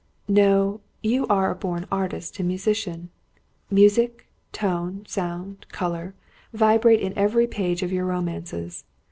[0.27, 3.11] "No; you are a born artist and musician.
[3.69, 6.15] Music, tone, sound, colour,
[6.53, 8.83] vibrate in every page of your romances.